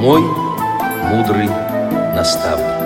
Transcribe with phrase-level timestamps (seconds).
[0.00, 1.46] мой мудрый
[2.16, 2.80] наставник.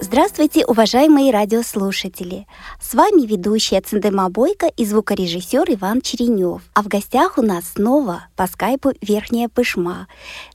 [0.00, 2.46] Здравствуйте, уважаемые радиослушатели!
[2.80, 6.62] С вами ведущая Циндема Бойко и звукорежиссер Иван Черенев.
[6.72, 10.08] А в гостях у нас снова по скайпу Верхняя Пышма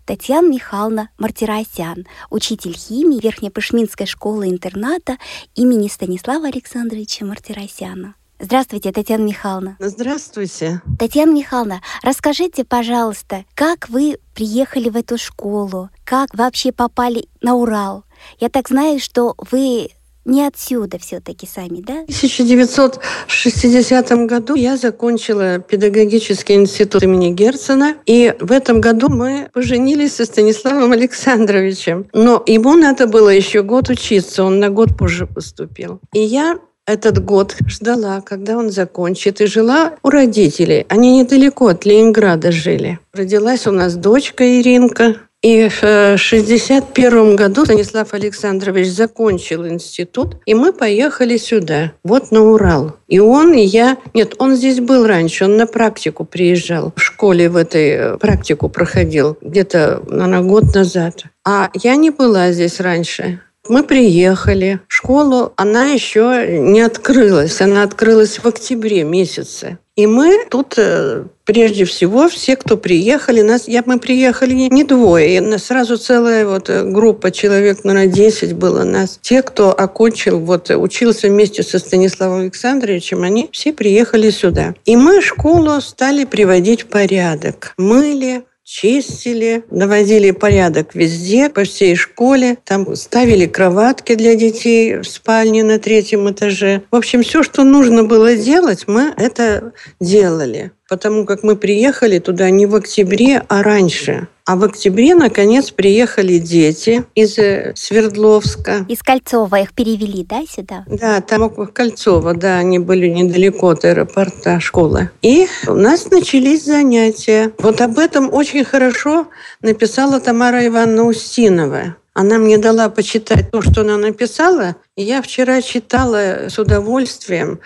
[0.06, 5.18] Татьяна Михайловна Мартиросян, учитель химии Верхнепышминской школы-интерната
[5.54, 8.16] имени Станислава Александровича Мартиросяна.
[8.42, 9.78] Здравствуйте, Татьяна Михайловна.
[9.80, 10.82] Здравствуйте.
[10.98, 18.04] Татьяна Михайловна, расскажите, пожалуйста, как вы приехали в эту школу, как вообще попали на Урал?
[18.40, 19.90] Я так знаю, что вы
[20.26, 22.06] не отсюда все-таки сами, да?
[22.08, 30.16] В 1960 году я закончила педагогический институт имени Герцена, и в этом году мы поженились
[30.16, 32.08] со Станиславом Александровичем.
[32.14, 36.00] Но ему надо было еще год учиться, он на год позже поступил.
[36.14, 40.86] И я этот год ждала, когда он закончит, и жила у родителей.
[40.90, 43.00] Они недалеко от Ленинграда жили.
[43.14, 50.72] Родилась у нас дочка Иринка, и в 1961 году Станислав Александрович закончил институт, и мы
[50.72, 52.98] поехали сюда, вот на Урал.
[53.08, 53.98] И он, и я...
[54.14, 56.94] Нет, он здесь был раньше, он на практику приезжал.
[56.96, 61.24] В школе в этой э, практику проходил где-то, наверное, год назад.
[61.44, 63.40] А я не была здесь раньше.
[63.72, 64.82] Мы приехали.
[64.90, 67.62] Школу она еще не открылась.
[67.62, 69.78] Она открылась в октябре месяце.
[69.96, 75.58] И мы тут э, прежде всего все, кто приехали, нас, я, мы приехали не двое,
[75.58, 79.20] сразу целая вот э, группа человек, наверное, 10 было нас.
[79.22, 84.76] Те, кто окончил, вот учился вместе со Станиславом Александровичем, они все приехали сюда.
[84.86, 87.74] И мы школу стали приводить в порядок.
[87.78, 92.58] Мыли, чистили, наводили порядок везде, по всей школе.
[92.64, 96.82] Там ставили кроватки для детей в спальне на третьем этаже.
[96.90, 102.50] В общем, все, что нужно было делать, мы это делали потому как мы приехали туда
[102.50, 104.28] не в октябре, а раньше.
[104.52, 108.86] А в октябре, наконец, приехали дети из э, Свердловска.
[108.90, 110.84] Из Кольцова их перевели, да, сюда?
[110.88, 115.10] Да, там около Кольцова, да, они были недалеко от аэропорта школы.
[115.22, 117.54] И у нас начались занятия.
[117.60, 119.28] Вот об этом очень хорошо
[119.62, 121.96] написала Тамара Ивановна Устинова.
[122.14, 124.76] Она мне дала почитать то, что она написала.
[124.98, 127.62] И я вчера читала с удовольствием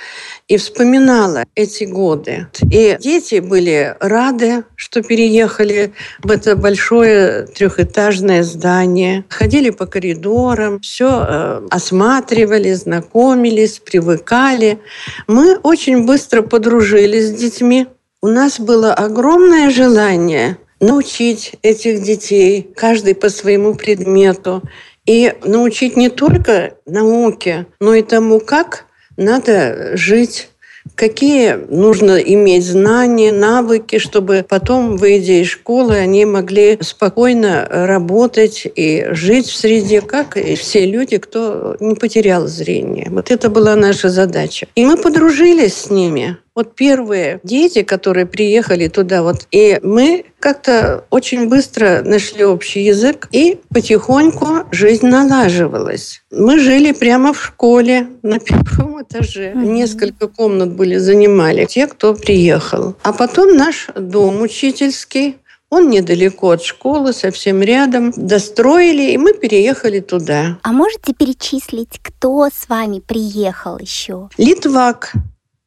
[0.47, 2.47] и вспоминала эти годы.
[2.71, 9.25] И дети были рады, что переехали в это большое трехэтажное здание.
[9.29, 14.79] Ходили по коридорам, все э, осматривали, знакомились, привыкали.
[15.27, 17.87] Мы очень быстро подружились с детьми.
[18.21, 24.61] У нас было огромное желание научить этих детей, каждый по своему предмету,
[25.05, 28.85] и научить не только науке, но и тому, как
[29.17, 30.49] надо жить
[30.93, 39.07] какие нужно иметь знания, навыки, чтобы потом, выйдя из школы, они могли спокойно работать и
[39.11, 43.07] жить в среде, как и все люди, кто не потерял зрение.
[43.09, 44.67] Вот это была наша задача.
[44.75, 46.37] И мы подружились с ними.
[46.55, 53.27] Вот первые дети, которые приехали туда, вот, и мы как-то очень быстро нашли общий язык,
[53.33, 56.23] и потихоньку жизнь налаживалась.
[56.31, 59.51] Мы жили прямо в школе на первом этаже.
[59.51, 59.65] Mm-hmm.
[59.65, 62.95] Несколько комнат были, занимали те, кто приехал.
[63.03, 65.35] А потом наш дом учительский,
[65.69, 68.13] он недалеко от школы, совсем рядом.
[68.15, 70.57] Достроили, и мы переехали туда.
[70.61, 74.29] А можете перечислить, кто с вами приехал еще?
[74.37, 75.11] Литвак,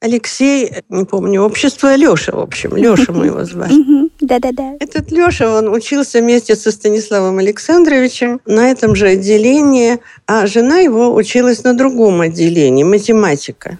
[0.00, 2.76] Алексей, не помню, общество Леша, в общем.
[2.76, 4.08] Леша мы его звали.
[4.20, 4.74] Да-да-да.
[4.78, 11.14] Этот Леша, он учился вместе со Станиславом Александровичем на этом же отделении, а жена его
[11.14, 13.78] училась на другом отделении, математика.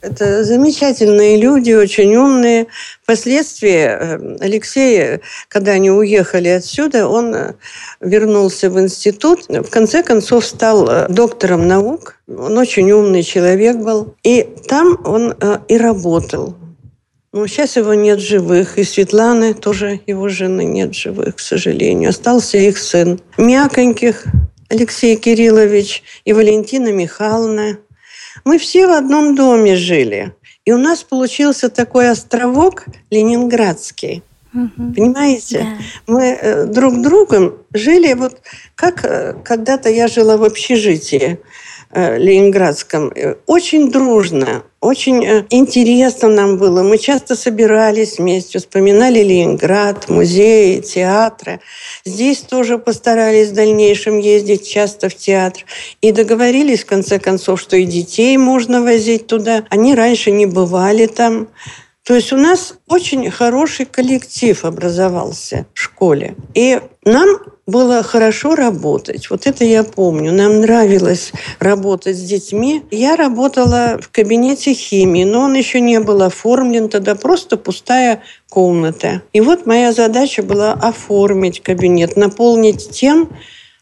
[0.00, 2.68] Это замечательные люди, очень умные.
[3.02, 7.54] Впоследствии э, Алексей, когда они уехали отсюда, он э,
[8.00, 12.17] вернулся в институт, в конце концов стал э, доктором наук.
[12.28, 14.14] Он очень умный человек был.
[14.22, 15.34] И там он
[15.68, 16.54] и работал.
[17.32, 18.78] Но сейчас его нет живых.
[18.78, 22.10] И Светланы, тоже его жены, нет живых, к сожалению.
[22.10, 23.20] Остался их сын.
[23.36, 24.24] Мяконьких
[24.70, 27.78] Алексей Кириллович и Валентина Михайловна.
[28.44, 30.32] Мы все в одном доме жили.
[30.64, 34.22] И у нас получился такой островок ленинградский.
[34.54, 34.94] Угу.
[34.94, 35.58] Понимаете?
[35.58, 36.12] Да.
[36.12, 38.40] Мы э, друг другом жили вот
[38.74, 41.38] как э, когда-то я жила в общежитии.
[41.90, 43.10] Э, ленинградском.
[43.14, 46.82] Э, очень дружно, очень э, интересно нам было.
[46.82, 51.60] Мы часто собирались вместе, вспоминали Ленинград, музеи, театры.
[52.04, 55.64] Здесь тоже постарались в дальнейшем ездить часто в театр.
[56.02, 59.64] И договорились, в конце концов, что и детей можно возить туда.
[59.70, 61.48] Они раньше не бывали там.
[62.08, 66.36] То есть у нас очень хороший коллектив образовался в школе.
[66.54, 67.28] И нам
[67.66, 69.28] было хорошо работать.
[69.28, 70.32] Вот это я помню.
[70.32, 72.82] Нам нравилось работать с детьми.
[72.90, 79.20] Я работала в кабинете химии, но он еще не был оформлен, тогда просто пустая комната.
[79.34, 83.28] И вот моя задача была оформить кабинет, наполнить тем,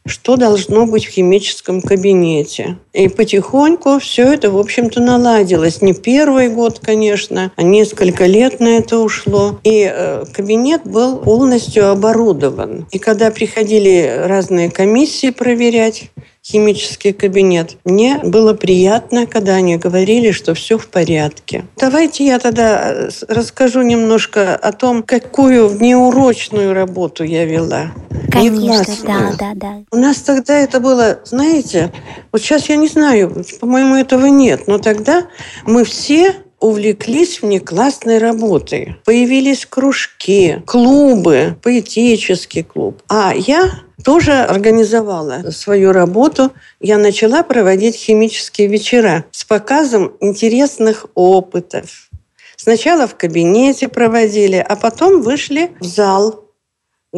[0.06, 2.78] что должно быть в химическом кабинете.
[2.92, 5.82] И потихоньку все это, в общем-то, наладилось.
[5.82, 9.58] Не первый год, конечно, а несколько лет на это ушло.
[9.64, 12.86] И э, кабинет был полностью оборудован.
[12.90, 16.10] И когда приходили разные комиссии проверять,
[16.46, 17.76] химический кабинет.
[17.84, 21.64] Мне было приятно, когда они говорили, что все в порядке.
[21.76, 27.92] Давайте я тогда э, расскажу немножко о том, какую внеурочную работу я вела.
[28.30, 29.84] Конечно, да, да, да.
[29.90, 31.92] У нас тогда это было, знаете,
[32.30, 35.26] вот сейчас я не знаю, по-моему, этого нет, но тогда
[35.64, 38.96] мы все увлеклись внеклассной работой.
[39.04, 43.02] Появились кружки, клубы, поэтический клуб.
[43.08, 43.70] А я
[44.04, 46.52] тоже организовала свою работу.
[46.80, 52.08] Я начала проводить химические вечера с показом интересных опытов.
[52.56, 56.45] Сначала в кабинете проводили, а потом вышли в зал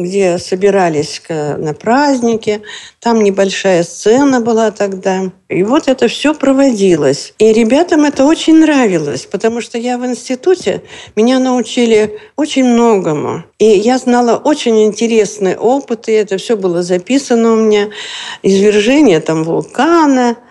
[0.03, 2.61] где собирались на праздники.
[2.99, 5.31] Там небольшая сцена была тогда.
[5.47, 7.33] И вот это все проводилось.
[7.39, 10.83] И ребятам это очень нравилось, потому что я в институте,
[11.15, 13.43] меня научили очень многому.
[13.57, 17.89] И я знала очень интересные опыты, это все было записано у меня.
[18.43, 20.37] Извержение там вулкана–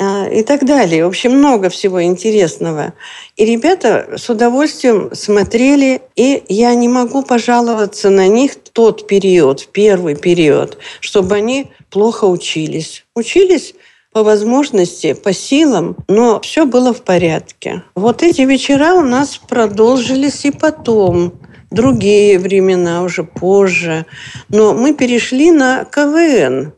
[0.00, 1.04] и так далее.
[1.04, 2.94] В общем, много всего интересного.
[3.36, 10.16] И ребята с удовольствием смотрели, и я не могу пожаловаться на них тот период, первый
[10.16, 13.04] период, чтобы они плохо учились.
[13.14, 13.74] Учились
[14.12, 17.82] по возможности, по силам, но все было в порядке.
[17.94, 21.34] Вот эти вечера у нас продолжились и потом
[21.70, 24.06] другие времена, уже позже.
[24.48, 26.72] Но мы перешли на КВН.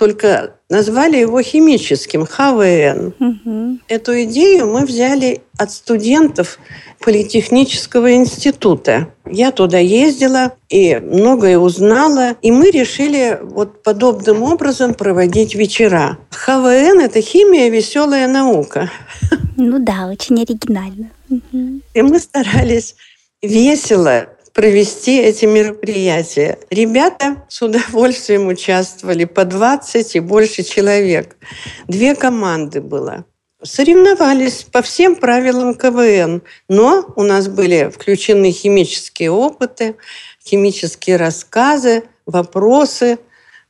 [0.00, 3.12] Только назвали его химическим, ХВН.
[3.20, 3.80] Угу.
[3.86, 6.58] Эту идею мы взяли от студентов
[7.00, 9.12] Политехнического института.
[9.30, 16.16] Я туда ездила и многое узнала, и мы решили вот подобным образом проводить вечера.
[16.30, 18.90] ХВН– это химия, веселая наука.
[19.58, 21.10] Ну да, очень оригинально.
[21.92, 22.96] И мы старались
[23.42, 24.28] весело
[24.60, 26.58] провести эти мероприятия.
[26.68, 31.38] Ребята с удовольствием участвовали, по 20 и больше человек.
[31.88, 33.24] Две команды было.
[33.62, 39.96] Соревновались по всем правилам КВН, но у нас были включены химические опыты,
[40.44, 43.18] химические рассказы, вопросы,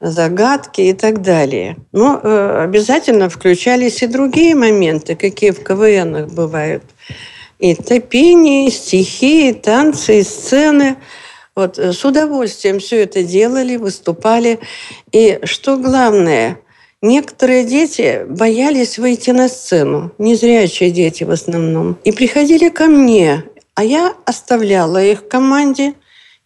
[0.00, 1.76] загадки и так далее.
[1.92, 6.82] Но э, обязательно включались и другие моменты, какие в КВНах бывают–
[7.60, 10.96] и пение, стихи, танцы, сцены.
[11.54, 14.60] Вот, э, с удовольствием все это делали, выступали.
[15.12, 16.58] И что главное,
[17.02, 23.84] некоторые дети боялись выйти на сцену, незрячие дети в основном, и приходили ко мне, а
[23.84, 25.94] я оставляла их в команде,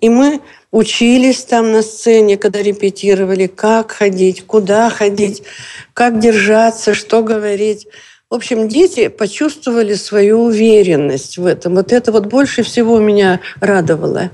[0.01, 0.41] и мы
[0.71, 5.45] учились там на сцене, когда репетировали, как ходить, куда ходить,
[5.95, 7.87] как держаться, что говорить.
[8.31, 11.75] В общем, дети почувствовали свою уверенность в этом.
[11.75, 14.31] Вот это вот больше всего меня радовало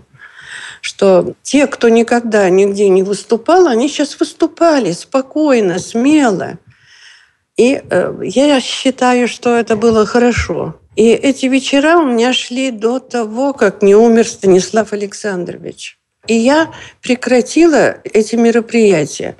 [0.81, 6.59] что те, кто никогда нигде не выступал, они сейчас выступали спокойно, смело.
[7.57, 10.81] И э, я считаю, что это было хорошо.
[10.97, 15.99] И эти вечера у меня шли до того, как не умер Станислав Александрович.
[16.27, 19.37] И я прекратила эти мероприятия.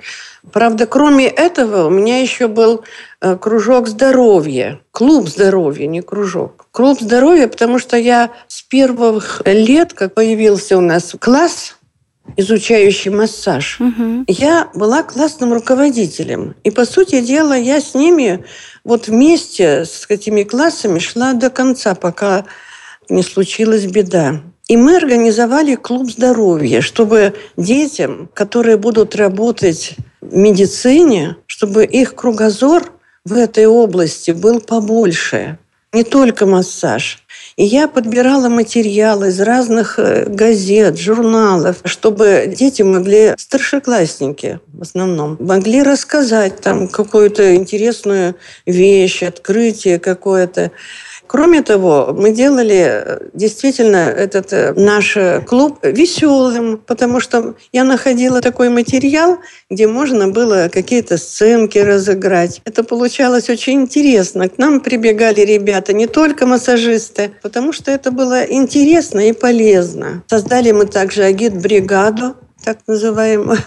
[0.51, 2.83] Правда, кроме этого, у меня еще был
[3.21, 6.67] э, кружок здоровья, клуб здоровья, не кружок.
[6.71, 11.77] Клуб здоровья, потому что я с первых лет, как появился у нас класс,
[12.37, 14.23] изучающий массаж, угу.
[14.27, 16.55] я была классным руководителем.
[16.63, 18.43] И, по сути дела, я с ними
[18.83, 22.45] вот вместе с этими классами шла до конца, пока
[23.09, 24.41] не случилась беда.
[24.67, 29.97] И мы организовали клуб здоровья, чтобы детям, которые будут работать
[30.31, 32.91] медицине, чтобы их кругозор
[33.25, 35.57] в этой области был побольше.
[35.93, 37.21] Не только массаж.
[37.57, 45.35] И я подбирала материалы из разных э, газет, журналов, чтобы дети могли, старшеклассники в основном,
[45.39, 48.35] могли рассказать там какую-то интересную
[48.65, 50.71] вещь, открытие какое-то
[51.31, 58.41] Кроме того, мы делали э, действительно этот э, наш клуб веселым, потому что я находила
[58.41, 62.61] такой материал, где можно было какие-то сценки разыграть.
[62.65, 64.49] Это получалось очень интересно.
[64.49, 70.23] К нам прибегали ребята, не только массажисты, потому что это было интересно и полезно.
[70.29, 72.35] Создали мы также агит-бригаду,
[72.65, 73.59] так называемую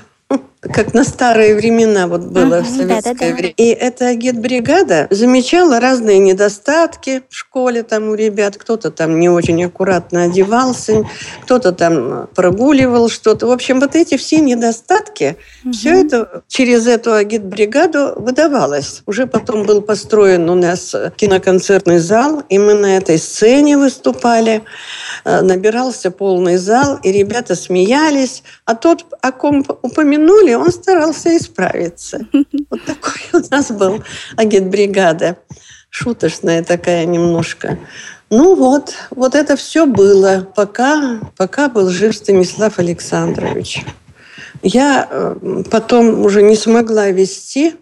[0.73, 3.54] как на старые времена вот было uh-huh, в советское да, да, время.
[3.56, 8.56] И эта агитбригада замечала разные недостатки в школе там у ребят.
[8.56, 11.04] Кто-то там не очень аккуратно одевался,
[11.42, 13.47] кто-то там прогуливал что-то.
[13.47, 15.73] В общем, вот эти все недостатки, uh-huh.
[15.73, 19.02] все это через эту агитбригаду выдавалось.
[19.06, 24.62] Уже потом был построен у нас киноконцертный зал, и мы на этой сцене выступали.
[25.25, 28.42] Э, набирался полный зал, и ребята смеялись.
[28.64, 32.27] А тот, о ком упомянули, он старался исправиться.
[32.71, 34.03] Вот такой у нас был
[34.37, 35.37] агитбригада.
[35.91, 37.79] Шуточная такая немножко.
[38.31, 43.85] Ну вот, вот это все было, пока, пока был жив Станислав Александрович.
[44.63, 47.77] Я э, потом уже не смогла вести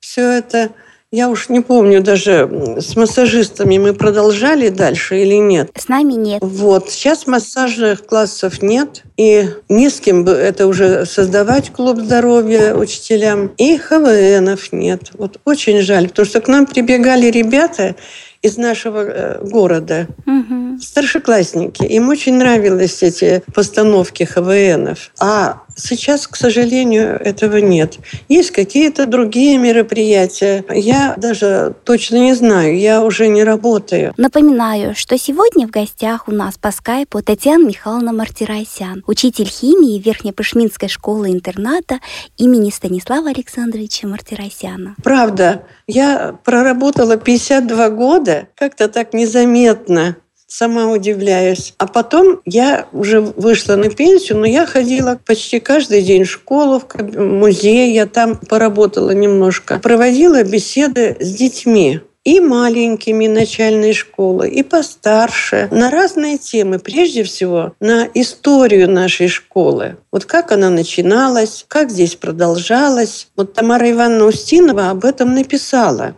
[0.00, 0.70] все это
[1.16, 5.70] я уж не помню даже, с массажистами мы продолжали дальше или нет.
[5.74, 6.42] С нами нет.
[6.42, 6.90] Вот.
[6.90, 9.02] Сейчас массажных классов нет.
[9.16, 13.50] И не с кем бы это уже создавать клуб здоровья учителям.
[13.56, 15.12] И ХВНов нет.
[15.14, 17.94] Вот очень жаль, потому что к нам прибегали ребята
[18.42, 20.08] из нашего э, города.
[20.26, 20.80] Угу.
[20.82, 21.82] Старшеклассники.
[21.84, 25.12] Им очень нравились эти постановки ХВНов.
[25.18, 27.98] А Сейчас, к сожалению, этого нет.
[28.28, 30.64] Есть какие-то другие мероприятия.
[30.70, 34.14] Я даже точно не знаю, я уже не работаю.
[34.16, 40.88] Напоминаю, что сегодня в гостях у нас по скайпу Татьяна Михайловна Мартиросян, учитель химии Верхнепышминской
[40.88, 42.00] школы-интерната
[42.38, 44.96] имени Станислава Александровича Мартиросяна.
[45.04, 50.16] Правда, я проработала 52 года, как-то так незаметно
[50.46, 51.74] сама удивляюсь.
[51.78, 56.80] А потом я уже вышла на пенсию, но я ходила почти каждый день в школу,
[56.80, 59.78] в музей, я там поработала немножко.
[59.78, 66.80] Проводила беседы с детьми и маленькими начальной школы, и постарше, на разные темы.
[66.80, 69.98] Прежде всего, на историю нашей школы.
[70.10, 73.28] Вот как она начиналась, как здесь продолжалась.
[73.36, 76.16] Вот Тамара Ивановна Устинова об этом написала.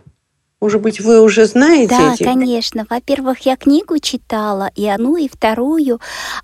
[0.61, 2.23] Может быть, вы уже знаете Да, эти?
[2.23, 2.85] конечно.
[2.89, 6.01] Во-первых, я книгу читала, и одну, и вторую.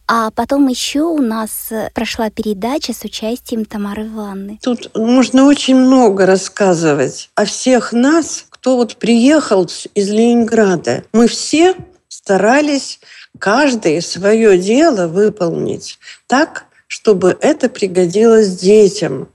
[0.07, 4.59] А потом еще у нас э, прошла передача с участием Тамары Ивановны.
[4.63, 11.03] Тут можно очень много рассказывать о всех нас, кто вот приехал из Ленинграда.
[11.11, 11.75] Мы все
[12.07, 13.01] старались
[13.37, 19.27] каждое свое дело выполнить так, чтобы это пригодилось детям,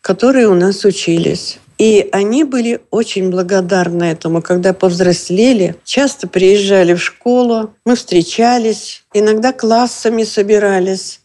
[0.00, 1.58] которые у нас учились.
[1.78, 5.76] И они были очень благодарны этому, когда повзрослели.
[5.84, 11.20] Часто приезжали в школу, мы встречались, иногда классами собирались.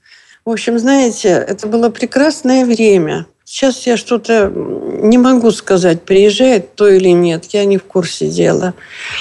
[0.45, 3.25] В общем, знаете, это было прекрасное время.
[3.53, 8.73] Сейчас я что-то не могу сказать, приезжает то или нет, я не в курсе дела.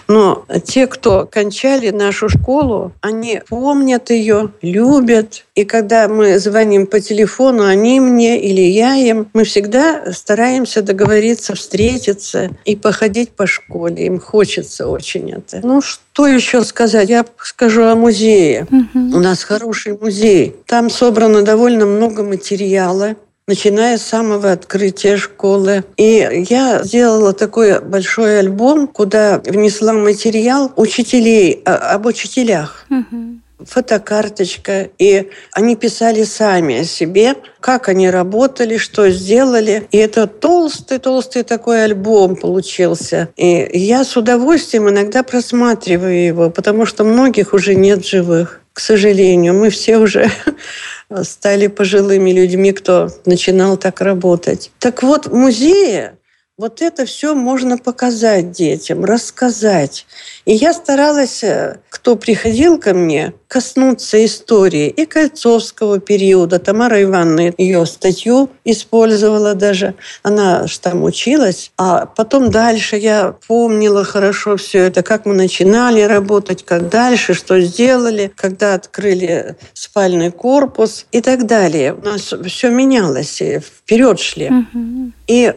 [0.08, 5.44] Но те, кто кончали нашу школу, они помнят ее, любят.
[5.54, 11.54] И когда мы звоним по телефону, они мне или я им, мы всегда стараемся договориться,
[11.54, 14.06] встретиться и походить по школе.
[14.06, 15.60] Им хочется очень это.
[15.62, 17.10] Ну, что еще сказать?
[17.10, 18.66] Я скажу о музее.
[18.70, 19.14] Угу.
[19.14, 20.56] У нас хороший музей.
[20.64, 23.14] Там собрано довольно много материала
[23.48, 25.84] начиная с самого открытия школы.
[25.96, 32.86] И я сделала такой большой альбом, куда внесла материал учителей, а, об учителях.
[32.90, 39.86] Угу фотокарточка, и они писали сами о себе, как они работали, что сделали.
[39.90, 43.28] И это толстый-толстый такой альбом получился.
[43.36, 48.60] И я с удовольствием иногда просматриваю его, потому что многих уже нет живых.
[48.72, 50.30] К сожалению, мы все уже
[51.22, 54.70] стали пожилыми людьми, кто начинал так работать.
[54.78, 56.18] Так вот, в музее
[56.62, 60.06] вот это все можно показать детям, рассказать.
[60.44, 66.60] И я старалась, э, кто приходил ко мне, коснуться истории и Кольцовского периода.
[66.60, 69.96] Тамара Ивановна ее статью использовала даже.
[70.22, 71.72] Она же там училась.
[71.76, 77.60] А потом дальше я помнила хорошо все это, как мы начинали работать, как дальше, что
[77.60, 81.92] сделали, когда открыли спальный корпус и так далее.
[81.92, 84.48] У нас все менялось, вперед шли.
[84.48, 85.12] Угу.
[85.26, 85.54] И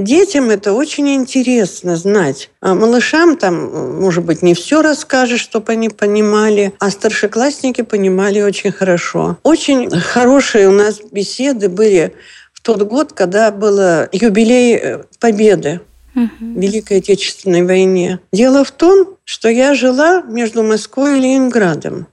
[0.00, 2.50] Детям это очень интересно знать.
[2.62, 8.72] А малышам там, может быть, не все расскажешь, чтобы они понимали, а старшеклассники понимали очень
[8.72, 9.36] хорошо.
[9.42, 12.14] Очень хорошие у нас беседы были
[12.54, 15.80] в тот год, когда был юбилей э, Победы.
[16.14, 18.20] в Великой Отечественной войне.
[18.32, 22.06] Дело в том, что я жила между Москвой и Ленинградом,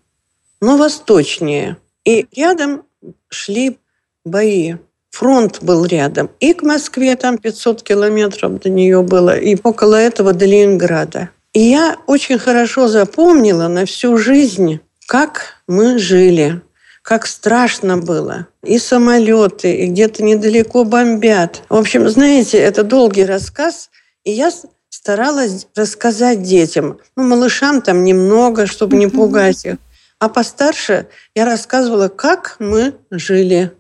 [0.60, 1.78] но восточнее.
[2.04, 2.84] И рядом
[3.30, 3.80] шли
[4.26, 4.76] бои.
[5.18, 6.30] Фронт был рядом.
[6.40, 11.32] И к Москве там 500 километров до нее было, и около этого до Ленинграда.
[11.54, 16.62] И я очень хорошо запомнила на всю жизнь, как мы жили,
[17.02, 18.46] как страшно было.
[18.64, 21.64] И самолеты, и где-то недалеко бомбят.
[21.68, 23.90] В общем, знаете, это долгий рассказ,
[24.24, 24.52] и я
[24.90, 27.00] старалась рассказать детям.
[27.16, 29.78] Ну, малышам там немного, чтобы не пугать их.
[30.20, 33.72] А постарше я рассказывала, как мы жили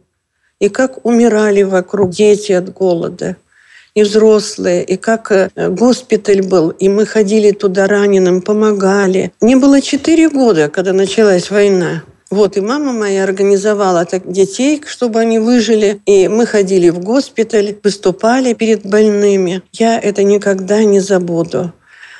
[0.59, 3.35] и как умирали вокруг дети от голода
[3.97, 9.31] и взрослые, и как э, госпиталь был, и мы ходили туда раненым, помогали.
[9.41, 12.03] Мне было четыре года, когда началась война.
[12.29, 15.99] Вот, и мама моя организовала так детей, чтобы они выжили.
[16.05, 19.63] И мы ходили в госпиталь, выступали перед больными.
[19.71, 21.71] Я это никогда не забуду.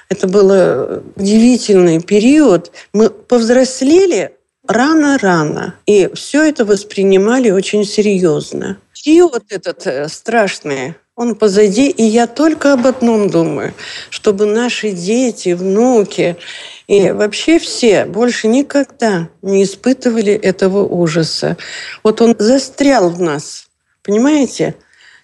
[0.10, 2.72] Это был э, удивительный период.
[2.94, 4.32] Мы повзрослели
[4.68, 5.76] рано-рано.
[5.86, 8.78] И все это воспринимали очень серьезно.
[9.04, 13.74] Период этот э, страшный, он позади, и я только об одном думаю,
[14.10, 16.38] чтобы наши дети, внуки
[16.88, 21.58] и вообще все больше никогда не испытывали этого ужаса.
[22.04, 23.68] Вот он застрял в нас,
[24.04, 24.76] понимаете?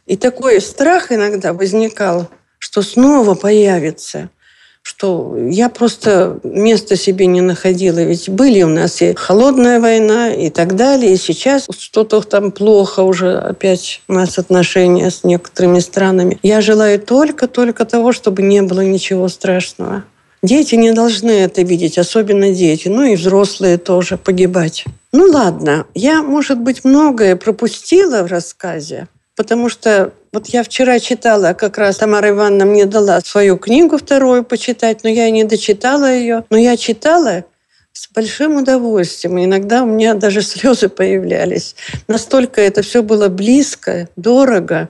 [0.05, 4.29] И такой страх иногда возникал, что снова появится–
[4.83, 7.99] что я просто места себе не находила.
[7.99, 11.13] Ведь были у нас и холодная война и так далее.
[11.13, 16.37] И сейчас что-то там плохо уже опять у нас отношения с некоторыми странами.
[16.43, 20.03] Я желаю только-только того, чтобы не было ничего страшного.
[20.43, 24.83] Дети не должны это видеть, особенно дети, ну и взрослые тоже погибать.
[25.13, 31.53] Ну ладно, я, может быть, многое пропустила в рассказе, потому что вот я вчера читала,
[31.53, 36.43] как раз Тамара Ивановна мне дала свою книгу вторую почитать, но я не дочитала ее.
[36.49, 37.45] Но я читала
[37.91, 39.39] с большим удовольствием.
[39.43, 41.75] Иногда у меня даже слезы появлялись.
[42.07, 44.89] Настолько это все было близко, дорого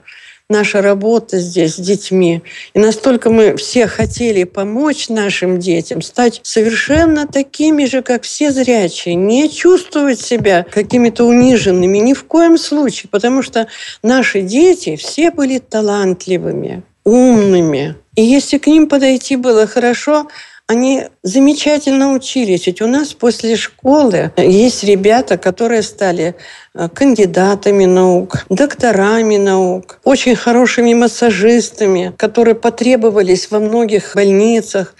[0.50, 2.42] наша работа здесь с детьми.
[2.74, 9.14] И настолько мы все хотели помочь нашим детям стать совершенно такими же, как все зрячие,
[9.14, 13.68] не чувствовать себя какими-то униженными ни в коем случае, потому что
[14.02, 17.96] наши дети все были талантливыми, умными.
[18.14, 20.28] И если к ним подойти было хорошо,
[20.66, 22.66] они замечательно учились.
[22.66, 26.34] Ведь у нас после школы есть ребята, которые стали
[26.74, 34.94] э, кандидатами наук, докторами наук, очень хорошими массажистами, которые потребовались во многих больницах,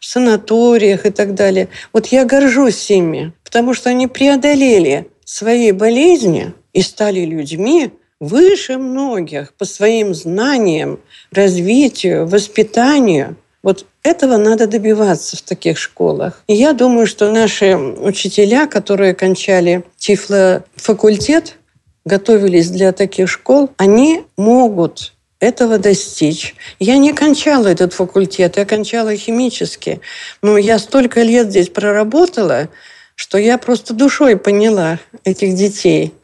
[0.00, 1.68] санаториях и так далее.
[1.92, 9.52] Вот я горжусь ими, потому что они преодолели свои болезни и стали людьми, выше многих
[9.54, 11.00] по своим знаниям,
[11.32, 13.36] развитию, воспитанию.
[13.66, 16.40] Вот этого надо добиваться в таких школах.
[16.46, 21.56] И я думаю, что наши учителя, которые кончали тифлофакультет,
[22.04, 26.54] готовились для таких школ, они могут этого достичь.
[26.78, 30.00] Я не кончала этот факультет, я кончала химический.
[30.42, 32.68] Но я столько лет здесь проработала,
[33.16, 36.14] что я просто душой поняла этих детей.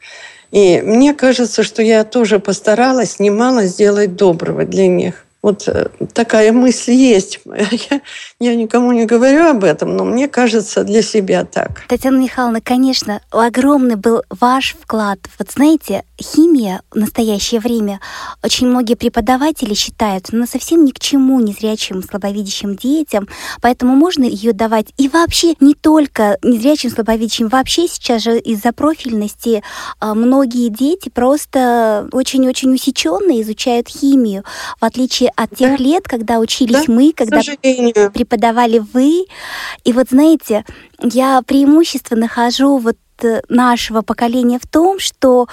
[0.51, 5.22] И мне кажется, что я тоже постаралась немало сделать доброго для них.
[5.43, 7.41] Вот э, такая мысль есть.
[7.45, 8.01] Я,
[8.39, 11.83] я никому не говорю об этом, но мне кажется, для себя так.
[11.89, 15.19] Татьяна Михайловна, конечно, огромный был ваш вклад.
[15.37, 17.99] Вот знаете, химия в настоящее время
[18.43, 23.27] очень многие преподаватели считают, но совсем ни к чему незрячим, слабовидящим детям,
[23.61, 29.63] поэтому можно ее давать и вообще не только незрячим, слабовидящим, вообще сейчас же из-за профильности
[29.99, 34.43] а, многие дети просто очень-очень усеченно изучают химию,
[34.79, 35.83] в отличие от тех да.
[35.83, 37.41] лет, когда учились да, мы, когда
[38.09, 39.25] преподавали вы.
[39.83, 40.65] И вот знаете,
[41.01, 42.97] я преимущество нахожу вот
[43.49, 45.47] нашего поколения в том, что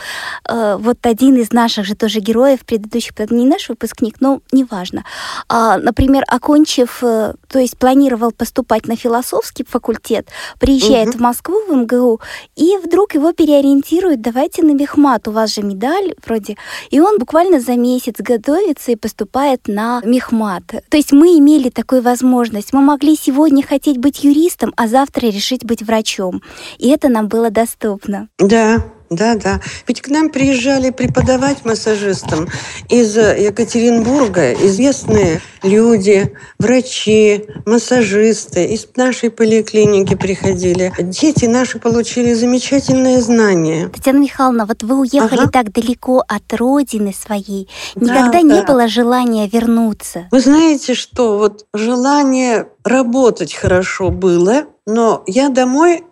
[0.49, 5.05] э, вот один из наших же тоже героев предыдущих, не наш выпускник, но неважно,
[5.49, 10.29] а, например, окончив, э, то есть планировал поступать на философский факультет,
[10.59, 11.19] приезжает угу.
[11.19, 12.21] в Москву, в МГУ,
[12.57, 16.57] и вдруг его переориентируют, давайте на мехмат, у вас же медаль вроде,
[16.91, 20.65] и он буквально за месяц готовится и поступает на мехмат.
[20.89, 25.65] То есть мы имели такую возможность, мы могли сегодня хотеть быть юристом, а завтра решить
[25.65, 26.43] быть врачом,
[26.79, 28.29] и это нам было доступно.
[28.39, 29.61] Да, Да, да.
[29.89, 32.47] Ведь к нам приезжали преподавать массажистам
[32.89, 40.93] из Екатеринбурга известные люди, врачи, массажисты из нашей поликлиники приходили.
[41.01, 43.89] Дети наши получили замечательные знания.
[43.89, 45.51] Татьяна Михайловна, вот вы уехали ага.
[45.51, 47.69] так далеко от родины своей.
[47.97, 48.65] Никогда да, не да.
[48.65, 50.29] было желания вернуться?
[50.31, 56.05] Вы знаете, что вот желание работать хорошо было, но я домой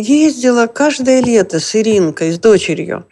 [0.00, 3.06] ездила каждое лето с Иринкой, с дочерью,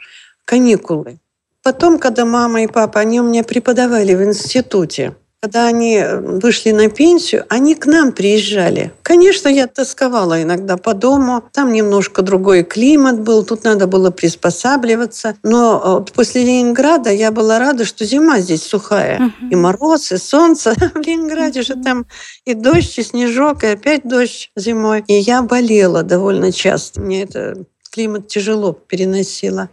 [0.45, 1.19] каникулы.
[1.63, 6.89] Потом, когда мама и папа, они у меня преподавали в институте, когда они вышли на
[6.89, 8.93] пенсию, они к нам приезжали.
[9.03, 11.45] Конечно, я тосковала иногда по дому.
[11.53, 15.37] Там немножко другой климат был, тут надо было приспосабливаться.
[15.43, 19.19] Но э, после Ленинграда я была рада, что зима здесь сухая.
[19.19, 19.51] Uh-huh.
[19.51, 20.75] И мороз, и солнце.
[20.95, 22.07] В Ленинграде же там
[22.45, 25.05] и дождь, и снежок, и опять дождь зимой.
[25.07, 27.01] И я болела довольно часто.
[27.01, 29.71] Мне это климат тяжело переносила.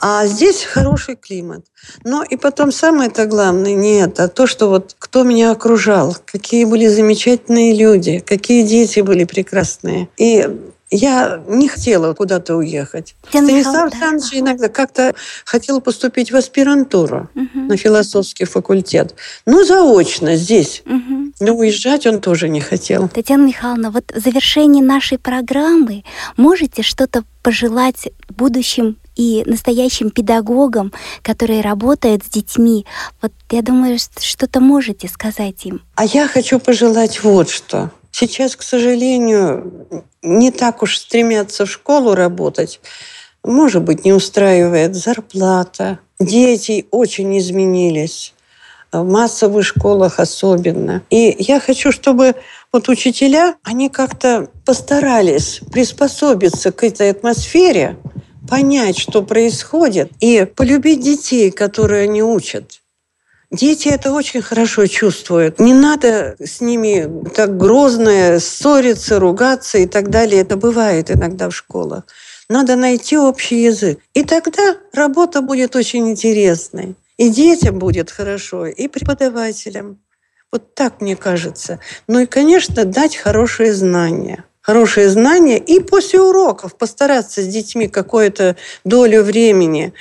[0.00, 1.64] А здесь хороший климат.
[2.02, 6.64] Но и потом самое-то главное не это, а то, что вот кто меня окружал, какие
[6.64, 10.08] были замечательные люди, какие дети были прекрасные.
[10.16, 10.48] И
[10.90, 13.16] я не хотела куда-то уехать.
[13.32, 14.38] Я Станислав Александрович да.
[14.38, 17.60] иногда как-то хотел поступить в аспирантуру угу.
[17.60, 19.14] на философский факультет.
[19.46, 20.82] Ну, заочно здесь.
[20.86, 21.32] Угу.
[21.40, 23.08] Но уезжать он тоже не хотел.
[23.08, 26.04] Татьяна Михайловна, вот в завершении нашей программы
[26.36, 32.86] можете что-то пожелать будущим и настоящим педагогам, которые работают с детьми.
[33.22, 35.80] Вот я думаю, что-то можете сказать им.
[35.94, 37.90] А я хочу пожелать вот что.
[38.18, 39.86] Сейчас, к сожалению,
[40.22, 42.80] не так уж стремятся в школу работать.
[43.44, 45.98] Может быть, не устраивает зарплата.
[46.18, 48.32] Дети очень изменились
[48.90, 51.02] в массовых школах особенно.
[51.10, 52.36] И я хочу, чтобы
[52.72, 57.98] вот учителя, они как-то постарались приспособиться к этой атмосфере,
[58.48, 62.80] понять, что происходит, и полюбить детей, которые они учат.
[63.50, 65.60] Дети это очень хорошо чувствуют.
[65.60, 70.42] Не надо с ними так грозно ссориться, ругаться и так далее.
[70.42, 72.04] Это бывает иногда в школах.
[72.48, 74.00] Надо найти общий язык.
[74.14, 76.96] И тогда работа будет очень интересной.
[77.18, 80.00] И детям будет хорошо, и преподавателям.
[80.52, 81.80] Вот так мне кажется.
[82.08, 88.56] Ну и, конечно, дать хорошие знания хорошие знания и после уроков постараться с детьми какую-то
[88.84, 89.92] долю времени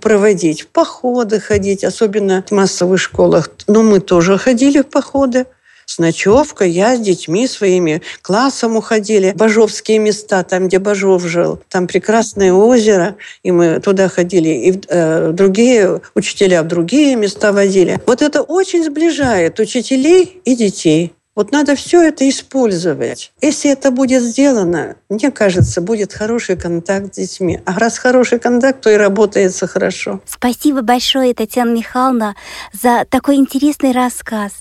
[0.00, 3.50] проводить, походы ходить, особенно в массовых школах.
[3.66, 5.46] Но мы тоже ходили в походы.
[5.86, 9.32] С ночевкой я с детьми своими классом уходили.
[9.36, 11.60] Бажовские места, там, где Бажов жил.
[11.68, 14.48] Там прекрасное озеро, и мы туда ходили.
[14.48, 18.00] И э, другие учителя в другие места водили.
[18.06, 21.12] Вот это очень сближает учителей и детей.
[21.34, 23.32] Вот надо все это использовать.
[23.40, 27.60] Если это будет сделано, мне кажется, будет хороший контакт с детьми.
[27.64, 30.20] А раз хороший контакт, то и работается хорошо.
[30.26, 32.36] Спасибо большое, Татьяна Михайловна,
[32.72, 34.52] за такой интересный рассказ.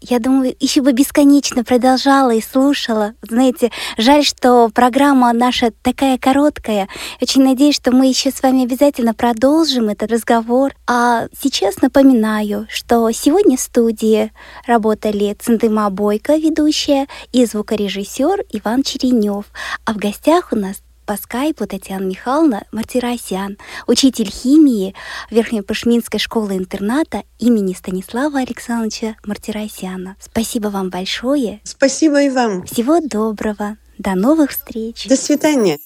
[0.00, 3.14] Я думаю, еще бы бесконечно продолжала и слушала.
[3.22, 6.88] Знаете, жаль, что программа наша такая короткая.
[7.20, 10.74] Очень надеюсь, что мы еще с вами обязательно продолжим этот разговор.
[10.86, 14.32] А сейчас напоминаю, что сегодня в студии
[14.66, 19.46] работали Центыма Бойко, ведущая, и звукорежиссер Иван Черенев.
[19.86, 20.76] А в гостях у нас
[21.06, 24.94] по скайпу Татьяна Михайловна Мартиросян, учитель химии
[25.30, 30.16] Верхнепышминской школы-интерната имени Станислава Александровича Мартиросяна.
[30.20, 31.60] Спасибо вам большое.
[31.64, 32.64] Спасибо и вам.
[32.66, 33.76] Всего доброго.
[33.98, 35.06] До новых встреч.
[35.08, 35.78] До свидания.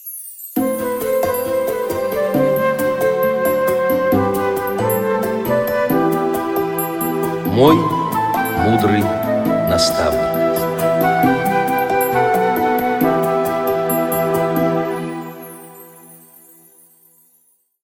[7.47, 7.77] Мой
[8.65, 9.03] мудрый
[9.69, 10.30] наставник.